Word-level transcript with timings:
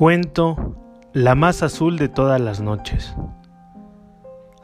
Cuento 0.00 0.56
La 1.12 1.34
más 1.34 1.62
azul 1.62 1.98
de 1.98 2.08
todas 2.08 2.40
las 2.40 2.62
noches. 2.62 3.14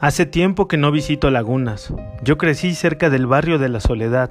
Hace 0.01 0.25
tiempo 0.25 0.67
que 0.67 0.79
no 0.79 0.91
visito 0.91 1.31
lagunas. 1.31 1.93
Yo 2.23 2.39
crecí 2.39 2.75
cerca 2.75 3.11
del 3.11 3.27
barrio 3.27 3.59
de 3.59 3.69
la 3.69 3.81
Soledad. 3.81 4.31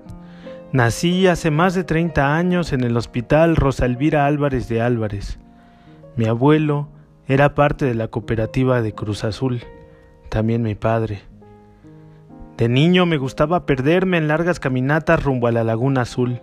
Nací 0.71 1.28
hace 1.28 1.52
más 1.52 1.76
de 1.76 1.84
30 1.84 2.36
años 2.36 2.74
en 2.74 2.84
el 2.84 2.98
hospital 2.98 3.56
Rosalvira 3.56 4.26
Álvarez 4.26 4.68
de 4.68 4.82
Álvarez. 4.82 5.38
Mi 6.16 6.26
abuelo 6.26 6.88
era 7.28 7.54
parte 7.54 7.86
de 7.86 7.94
la 7.94 8.08
cooperativa 8.08 8.82
de 8.82 8.96
Cruz 8.96 9.26
Azul, 9.26 9.62
también 10.30 10.64
mi 10.64 10.74
padre. 10.74 11.22
De 12.58 12.68
niño 12.68 13.06
me 13.06 13.18
gustaba 13.18 13.68
perderme 13.68 14.18
en 14.18 14.28
largas 14.28 14.60
caminatas 14.60 15.24
rumbo 15.24 15.46
a 15.46 15.51
la 15.51 15.64
Laguna 15.64 16.01
Azul. 16.01 16.42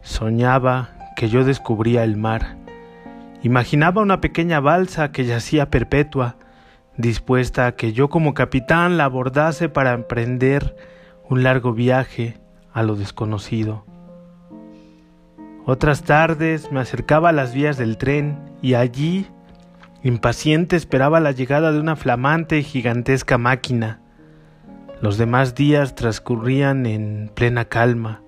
Soñaba 0.00 0.96
que 1.16 1.28
yo 1.28 1.44
descubría 1.44 2.02
el 2.02 2.16
mar 2.16 2.61
Imaginaba 3.42 4.02
una 4.02 4.20
pequeña 4.20 4.60
balsa 4.60 5.10
que 5.10 5.24
yacía 5.24 5.68
perpetua, 5.68 6.36
dispuesta 6.96 7.66
a 7.66 7.72
que 7.72 7.92
yo 7.92 8.08
como 8.08 8.34
capitán 8.34 8.96
la 8.96 9.04
abordase 9.04 9.68
para 9.68 9.94
emprender 9.94 10.76
un 11.28 11.42
largo 11.42 11.72
viaje 11.72 12.38
a 12.72 12.84
lo 12.84 12.94
desconocido. 12.94 13.84
Otras 15.64 16.02
tardes 16.02 16.70
me 16.70 16.80
acercaba 16.80 17.30
a 17.30 17.32
las 17.32 17.52
vías 17.52 17.76
del 17.76 17.96
tren 17.96 18.38
y 18.62 18.74
allí, 18.74 19.26
impaciente, 20.04 20.76
esperaba 20.76 21.18
la 21.18 21.32
llegada 21.32 21.72
de 21.72 21.80
una 21.80 21.96
flamante 21.96 22.58
y 22.58 22.62
gigantesca 22.62 23.38
máquina. 23.38 24.00
Los 25.00 25.18
demás 25.18 25.56
días 25.56 25.96
transcurrían 25.96 26.86
en 26.86 27.30
plena 27.34 27.64
calma. 27.64 28.22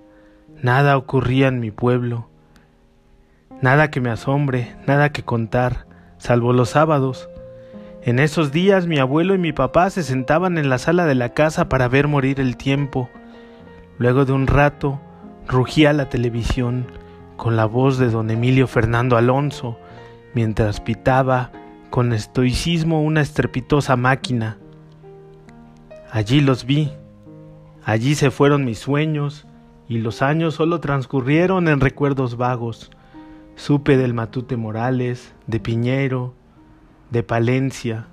Nada 0.61 0.97
ocurría 0.97 1.47
en 1.47 1.59
mi 1.61 1.71
pueblo. 1.71 2.29
Nada 3.61 3.89
que 3.89 4.01
me 4.01 4.09
asombre, 4.09 4.75
nada 4.85 5.09
que 5.09 5.23
contar, 5.23 5.87
salvo 6.17 6.53
los 6.53 6.69
sábados. 6.69 7.29
En 8.01 8.19
esos 8.19 8.51
días 8.51 8.85
mi 8.85 8.99
abuelo 8.99 9.33
y 9.33 9.37
mi 9.37 9.53
papá 9.53 9.89
se 9.89 10.03
sentaban 10.03 10.57
en 10.57 10.69
la 10.69 10.77
sala 10.77 11.05
de 11.05 11.15
la 11.15 11.33
casa 11.33 11.69
para 11.69 11.87
ver 11.87 12.07
morir 12.07 12.39
el 12.39 12.57
tiempo. 12.57 13.09
Luego 13.97 14.25
de 14.25 14.33
un 14.33 14.47
rato 14.47 14.99
rugía 15.47 15.93
la 15.93 16.09
televisión 16.09 16.85
con 17.37 17.55
la 17.55 17.65
voz 17.65 17.97
de 17.97 18.09
don 18.09 18.29
Emilio 18.29 18.67
Fernando 18.67 19.17
Alonso, 19.17 19.79
mientras 20.33 20.81
pitaba 20.81 21.51
con 21.89 22.13
estoicismo 22.13 23.01
una 23.01 23.21
estrepitosa 23.21 23.95
máquina. 23.95 24.57
Allí 26.11 26.41
los 26.41 26.65
vi, 26.65 26.91
allí 27.83 28.15
se 28.15 28.31
fueron 28.31 28.65
mis 28.65 28.79
sueños, 28.79 29.47
y 29.87 29.99
los 29.99 30.21
años 30.21 30.55
solo 30.55 30.79
transcurrieron 30.79 31.67
en 31.67 31.79
recuerdos 31.79 32.37
vagos. 32.37 32.91
Supe 33.57 33.95
del 33.95 34.13
Matute 34.13 34.57
Morales, 34.57 35.33
de 35.47 35.61
Piñero, 35.61 36.33
de 37.09 37.23
Palencia, 37.23 38.07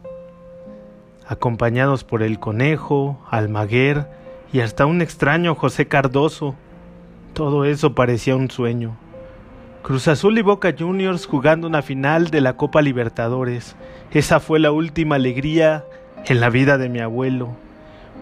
acompañados 1.26 2.04
por 2.04 2.22
el 2.22 2.38
Conejo, 2.38 3.20
Almaguer 3.28 4.06
y 4.52 4.60
hasta 4.60 4.86
un 4.86 5.02
extraño 5.02 5.56
José 5.56 5.88
Cardoso. 5.88 6.54
Todo 7.34 7.64
eso 7.64 7.94
parecía 7.96 8.36
un 8.36 8.50
sueño. 8.50 8.96
Cruz 9.82 10.06
Azul 10.06 10.38
y 10.38 10.42
Boca 10.42 10.74
Juniors 10.78 11.26
jugando 11.26 11.66
una 11.66 11.82
final 11.82 12.30
de 12.30 12.40
la 12.40 12.56
Copa 12.56 12.80
Libertadores. 12.80 13.74
Esa 14.12 14.38
fue 14.38 14.60
la 14.60 14.70
última 14.70 15.16
alegría 15.16 15.84
en 16.24 16.38
la 16.38 16.50
vida 16.50 16.78
de 16.78 16.88
mi 16.88 17.00
abuelo. 17.00 17.56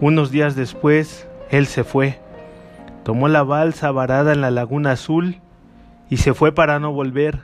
Unos 0.00 0.30
días 0.30 0.56
después, 0.56 1.28
él 1.50 1.66
se 1.66 1.84
fue. 1.84 2.18
Tomó 3.04 3.28
la 3.28 3.42
balsa 3.42 3.90
varada 3.90 4.32
en 4.32 4.40
la 4.40 4.50
Laguna 4.50 4.92
Azul 4.92 5.42
y 6.10 6.18
se 6.18 6.34
fue 6.34 6.52
para 6.52 6.80
no 6.80 6.92
volver 6.92 7.40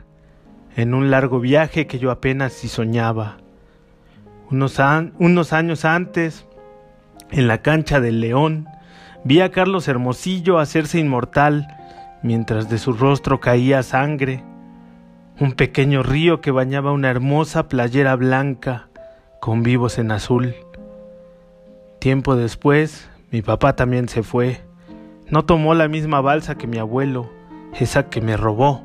en 0.76 0.92
un 0.92 1.10
largo 1.10 1.40
viaje 1.40 1.86
que 1.86 1.98
yo 1.98 2.10
apenas 2.10 2.52
si 2.52 2.68
soñaba. 2.68 3.38
Unos, 4.50 4.78
años 4.80 5.84
antes, 5.84 6.46
en 7.30 7.48
la 7.48 7.62
cancha 7.62 8.00
del 8.00 8.20
León, 8.20 8.66
vi 9.24 9.40
a 9.40 9.50
Carlos 9.50 9.88
Hermosillo 9.88 10.58
hacerse 10.58 10.98
inmortal 10.98 11.66
mientras 12.22 12.68
de 12.68 12.78
su 12.78 12.92
rostro 12.92 13.40
caía 13.40 13.82
sangre, 13.82 14.44
un 15.40 15.52
pequeño 15.52 16.02
río 16.02 16.40
que 16.40 16.50
bañaba 16.50 16.92
una 16.92 17.10
hermosa 17.10 17.68
playera 17.68 18.16
blanca 18.16 18.88
con 19.40 19.62
vivos 19.62 19.98
en 19.98 20.10
azul. 20.10 20.54
Tiempo 22.00 22.36
después, 22.36 23.08
mi 23.30 23.42
papá 23.42 23.76
también 23.76 24.08
se 24.08 24.22
fue. 24.22 24.60
No 25.28 25.44
tomó 25.44 25.74
la 25.74 25.88
misma 25.88 26.20
balsa 26.20 26.56
que 26.56 26.66
mi 26.66 26.78
abuelo, 26.78 27.30
esa 27.78 28.08
que 28.08 28.20
me 28.20 28.36
robó. 28.36 28.82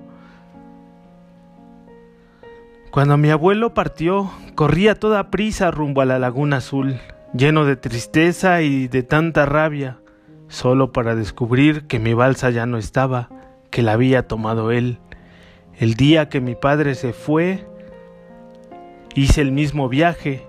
Cuando 2.91 3.17
mi 3.17 3.29
abuelo 3.29 3.73
partió, 3.73 4.29
corría 4.55 4.95
toda 4.95 5.31
prisa 5.31 5.71
rumbo 5.71 6.01
a 6.01 6.05
la 6.05 6.19
laguna 6.19 6.57
azul, 6.57 6.99
lleno 7.33 7.63
de 7.65 7.77
tristeza 7.77 8.61
y 8.61 8.89
de 8.89 9.03
tanta 9.03 9.45
rabia, 9.45 9.99
solo 10.49 10.91
para 10.91 11.15
descubrir 11.15 11.87
que 11.87 11.99
mi 11.99 12.13
balsa 12.13 12.49
ya 12.49 12.65
no 12.65 12.77
estaba, 12.77 13.29
que 13.69 13.81
la 13.81 13.93
había 13.93 14.27
tomado 14.27 14.71
él. 14.71 14.99
El 15.79 15.93
día 15.93 16.27
que 16.27 16.41
mi 16.41 16.55
padre 16.55 16.95
se 16.95 17.13
fue, 17.13 17.65
hice 19.15 19.41
el 19.41 19.53
mismo 19.53 19.87
viaje. 19.87 20.45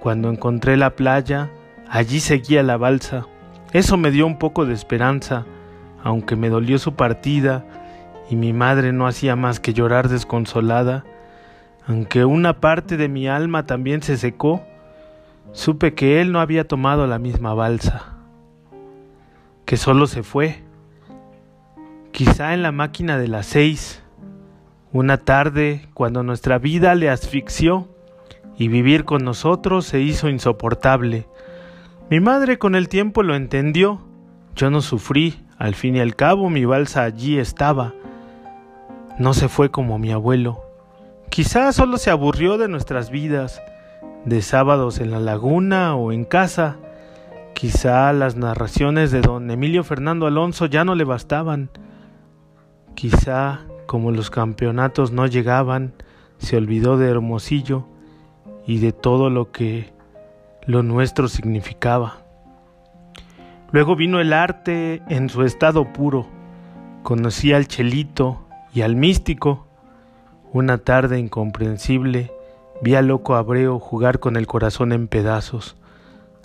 Cuando 0.00 0.30
encontré 0.30 0.76
la 0.76 0.94
playa, 0.94 1.50
allí 1.88 2.20
seguía 2.20 2.62
la 2.62 2.76
balsa. 2.76 3.26
Eso 3.72 3.96
me 3.96 4.12
dio 4.12 4.26
un 4.26 4.38
poco 4.38 4.64
de 4.64 4.74
esperanza, 4.74 5.44
aunque 6.04 6.36
me 6.36 6.50
dolió 6.50 6.78
su 6.78 6.94
partida 6.94 7.64
y 8.30 8.36
mi 8.36 8.52
madre 8.52 8.92
no 8.92 9.06
hacía 9.06 9.34
más 9.34 9.58
que 9.58 9.72
llorar 9.72 10.08
desconsolada, 10.08 11.04
aunque 11.88 12.24
una 12.24 12.60
parte 12.60 12.96
de 12.96 13.08
mi 13.08 13.26
alma 13.26 13.66
también 13.66 14.02
se 14.02 14.16
secó, 14.16 14.62
supe 15.52 15.94
que 15.94 16.20
él 16.20 16.30
no 16.30 16.40
había 16.40 16.68
tomado 16.68 17.06
la 17.06 17.18
misma 17.18 17.54
balsa, 17.54 18.14
que 19.64 19.76
solo 19.76 20.06
se 20.06 20.22
fue, 20.22 20.62
quizá 22.12 22.52
en 22.52 22.62
la 22.62 22.70
máquina 22.70 23.18
de 23.18 23.28
las 23.28 23.46
seis, 23.46 24.02
una 24.92 25.16
tarde 25.16 25.88
cuando 25.94 26.22
nuestra 26.22 26.58
vida 26.58 26.94
le 26.94 27.08
asfixió 27.08 27.88
y 28.56 28.68
vivir 28.68 29.04
con 29.04 29.24
nosotros 29.24 29.86
se 29.86 30.00
hizo 30.00 30.28
insoportable. 30.28 31.26
Mi 32.10 32.20
madre 32.20 32.58
con 32.58 32.74
el 32.74 32.88
tiempo 32.88 33.22
lo 33.22 33.34
entendió, 33.34 34.00
yo 34.54 34.70
no 34.70 34.82
sufrí, 34.82 35.44
al 35.64 35.74
fin 35.74 35.96
y 35.96 36.00
al 36.00 36.14
cabo 36.14 36.50
mi 36.50 36.66
balsa 36.66 37.04
allí 37.04 37.38
estaba. 37.38 37.94
No 39.18 39.32
se 39.32 39.48
fue 39.48 39.70
como 39.70 39.98
mi 39.98 40.12
abuelo. 40.12 40.62
Quizá 41.30 41.72
solo 41.72 41.96
se 41.96 42.10
aburrió 42.10 42.58
de 42.58 42.68
nuestras 42.68 43.08
vidas, 43.08 43.62
de 44.26 44.42
sábados 44.42 45.00
en 45.00 45.10
la 45.10 45.20
laguna 45.20 45.96
o 45.96 46.12
en 46.12 46.26
casa. 46.26 46.76
Quizá 47.54 48.12
las 48.12 48.36
narraciones 48.36 49.10
de 49.10 49.22
don 49.22 49.50
Emilio 49.50 49.84
Fernando 49.84 50.26
Alonso 50.26 50.66
ya 50.66 50.84
no 50.84 50.94
le 50.94 51.04
bastaban. 51.04 51.70
Quizá, 52.94 53.60
como 53.86 54.10
los 54.10 54.28
campeonatos 54.28 55.12
no 55.12 55.26
llegaban, 55.26 55.94
se 56.36 56.58
olvidó 56.58 56.98
de 56.98 57.08
Hermosillo 57.08 57.86
y 58.66 58.80
de 58.80 58.92
todo 58.92 59.30
lo 59.30 59.50
que 59.50 59.94
lo 60.66 60.82
nuestro 60.82 61.26
significaba. 61.28 62.23
Luego 63.74 63.96
vino 63.96 64.20
el 64.20 64.32
arte 64.32 65.02
en 65.08 65.28
su 65.28 65.42
estado 65.42 65.92
puro. 65.92 66.28
Conocí 67.02 67.52
al 67.52 67.66
chelito 67.66 68.46
y 68.72 68.82
al 68.82 68.94
místico. 68.94 69.66
Una 70.52 70.78
tarde 70.78 71.18
incomprensible 71.18 72.30
vi 72.82 72.94
al 72.94 73.08
loco 73.08 73.34
Abreu 73.34 73.80
jugar 73.80 74.20
con 74.20 74.36
el 74.36 74.46
corazón 74.46 74.92
en 74.92 75.08
pedazos. 75.08 75.76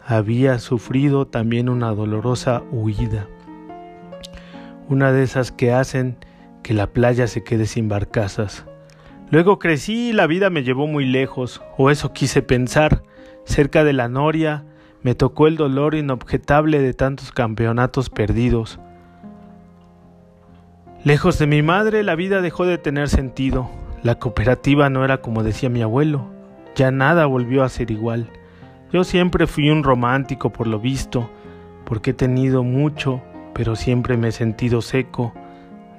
Había 0.04 0.58
sufrido 0.58 1.28
también 1.28 1.70
una 1.70 1.92
dolorosa 1.92 2.64
huida. 2.72 3.28
Una 4.88 5.12
de 5.12 5.22
esas 5.22 5.52
que 5.52 5.72
hacen 5.72 6.18
que 6.64 6.74
la 6.74 6.88
playa 6.88 7.28
se 7.28 7.44
quede 7.44 7.68
sin 7.68 7.90
barcazas. 7.90 8.66
Luego 9.30 9.60
crecí 9.60 10.10
y 10.10 10.14
la 10.14 10.26
vida 10.26 10.50
me 10.50 10.64
llevó 10.64 10.88
muy 10.88 11.06
lejos, 11.06 11.62
o 11.78 11.92
eso 11.92 12.12
quise 12.12 12.42
pensar, 12.42 13.04
cerca 13.46 13.84
de 13.84 13.94
la 13.94 14.08
noria, 14.10 14.66
me 15.02 15.16
tocó 15.16 15.48
el 15.48 15.56
dolor 15.56 15.96
inobjetable 15.96 16.80
de 16.80 16.94
tantos 16.94 17.32
campeonatos 17.32 18.10
perdidos. 18.10 18.80
Lejos 21.04 21.40
de 21.40 21.48
mi 21.48 21.62
madre, 21.62 22.04
la 22.04 22.16
vida 22.16 22.42
dejó 22.42 22.66
de 22.66 22.78
tener 22.78 23.08
sentido. 23.08 23.70
La 24.04 24.16
cooperativa 24.16 24.90
no 24.90 25.06
era 25.06 25.22
como 25.22 25.44
decía 25.44 25.70
mi 25.70 25.82
abuelo. 25.82 26.26
Ya 26.76 26.92
nada 26.92 27.26
volvió 27.26 27.64
a 27.64 27.70
ser 27.70 27.92
igual. 27.92 28.30
Yo 28.92 29.04
siempre 29.04 29.48
fui 29.48 29.70
un 29.70 29.84
romántico 29.84 30.52
por 30.52 30.68
lo 30.68 30.80
visto, 30.80 31.30
porque 31.86 32.12
he 32.12 32.14
tenido 32.14 32.64
mucho, 32.64 33.22
pero 33.54 33.76
siempre 33.76 34.18
me 34.18 34.30
he 34.30 34.32
sentido 34.32 34.82
seco, 34.82 35.34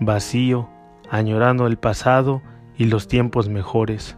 vacío, 0.00 0.68
añorando 1.10 1.66
el 1.66 1.78
pasado 1.78 2.42
y 2.76 2.84
los 2.84 3.08
tiempos 3.08 3.48
mejores. 3.48 4.16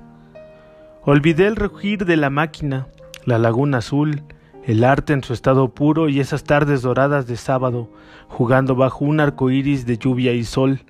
Olvidé 1.03 1.47
el 1.47 1.57
rugir 1.57 2.05
de 2.07 2.17
la 2.17 2.31
máquina, 2.31 2.87
la 3.25 3.39
laguna 3.39 3.79
azul, 3.79 4.23
el 4.65 4.85
arte 4.85 5.13
en 5.13 5.25
su 5.25 5.33
estado 5.33 5.69
puro 5.69 6.09
y 6.09 6.21
esas 6.21 6.45
tardes 6.45 6.83
doradas 6.83 7.27
de 7.27 7.37
sábado, 7.37 7.89
jugando 8.29 8.75
bajo 8.77 9.05
un 9.05 9.21
arco 9.21 9.51
iris 9.51 9.87
de 9.87 9.99
lluvia 9.99 10.33
y 10.33 10.45
sol. 10.45 10.81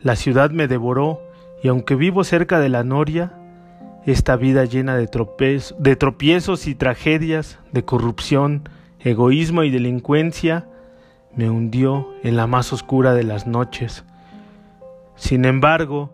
La 0.00 0.16
ciudad 0.16 0.50
me 0.50 0.68
devoró 0.68 1.22
Y 1.62 1.68
aunque 1.68 1.94
vivo 1.94 2.22
cerca 2.22 2.60
de 2.60 2.68
la 2.68 2.84
noria, 2.84 3.32
esta 4.04 4.36
vida 4.36 4.64
llena 4.66 4.96
de, 4.96 5.08
de 5.78 5.96
tropiezos 5.96 6.66
y 6.66 6.74
tragedias, 6.74 7.58
de 7.72 7.84
corrupción, 7.84 8.68
egoísmo 9.00 9.64
y 9.64 9.70
delincuencia, 9.70 10.66
me 11.34 11.50
hundió 11.50 12.08
en 12.22 12.36
la 12.36 12.46
más 12.46 12.72
oscura 12.72 13.14
de 13.14 13.24
las 13.24 13.46
noches. 13.46 14.04
Sin 15.16 15.44
embargo, 15.44 16.12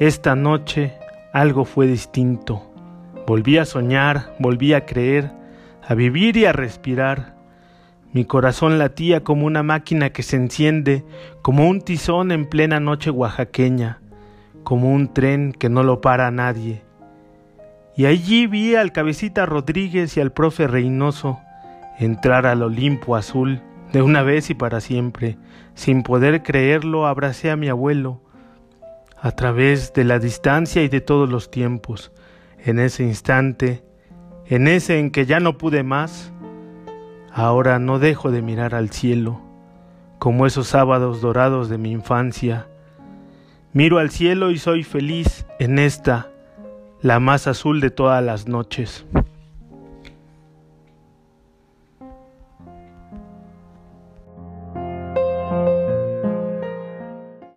esta 0.00 0.34
noche 0.34 0.92
algo 1.32 1.64
fue 1.64 1.86
distinto. 1.86 2.62
Volví 3.26 3.58
a 3.58 3.64
soñar, 3.64 4.34
volví 4.38 4.74
a 4.74 4.84
creer, 4.84 5.32
a 5.86 5.94
vivir 5.94 6.36
y 6.36 6.46
a 6.46 6.52
respirar. 6.52 7.34
Mi 8.12 8.24
corazón 8.24 8.78
latía 8.78 9.24
como 9.24 9.46
una 9.46 9.62
máquina 9.62 10.10
que 10.10 10.22
se 10.22 10.36
enciende, 10.36 11.04
como 11.42 11.68
un 11.68 11.80
tizón 11.80 12.32
en 12.32 12.46
plena 12.46 12.80
noche 12.80 13.10
oaxaqueña, 13.10 14.00
como 14.62 14.92
un 14.92 15.12
tren 15.12 15.52
que 15.52 15.68
no 15.68 15.82
lo 15.82 16.00
para 16.00 16.30
nadie. 16.30 16.82
Y 17.96 18.06
allí 18.06 18.46
vi 18.46 18.74
al 18.74 18.92
cabecita 18.92 19.46
Rodríguez 19.46 20.16
y 20.16 20.20
al 20.20 20.32
profe 20.32 20.66
Reynoso 20.66 21.38
entrar 21.98 22.46
al 22.46 22.62
Olimpo 22.62 23.14
azul 23.14 23.62
de 23.92 24.02
una 24.02 24.22
vez 24.22 24.50
y 24.50 24.54
para 24.54 24.80
siempre. 24.80 25.38
Sin 25.74 26.02
poder 26.02 26.42
creerlo, 26.42 27.06
abracé 27.06 27.50
a 27.50 27.56
mi 27.56 27.68
abuelo 27.68 28.20
a 29.20 29.32
través 29.32 29.92
de 29.92 30.04
la 30.04 30.18
distancia 30.18 30.82
y 30.82 30.88
de 30.88 31.00
todos 31.00 31.28
los 31.28 31.50
tiempos. 31.50 32.12
En 32.58 32.78
ese 32.78 33.04
instante, 33.04 33.83
en 34.46 34.68
ese 34.68 34.98
en 34.98 35.10
que 35.10 35.26
ya 35.26 35.40
no 35.40 35.58
pude 35.58 35.82
más, 35.82 36.32
ahora 37.32 37.78
no 37.78 37.98
dejo 37.98 38.30
de 38.30 38.42
mirar 38.42 38.74
al 38.74 38.90
cielo, 38.90 39.40
como 40.18 40.46
esos 40.46 40.68
sábados 40.68 41.20
dorados 41.20 41.68
de 41.68 41.78
mi 41.78 41.90
infancia. 41.90 42.66
Miro 43.72 43.98
al 43.98 44.10
cielo 44.10 44.50
y 44.50 44.58
soy 44.58 44.84
feliz 44.84 45.46
en 45.58 45.78
esta, 45.78 46.30
la 47.00 47.20
más 47.20 47.46
azul 47.46 47.80
de 47.80 47.90
todas 47.90 48.22
las 48.22 48.46
noches. 48.46 49.06